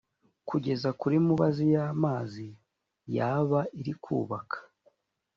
[0.49, 2.45] kugeza kuri mubazi y amazi
[3.15, 4.57] yaba iri kubaka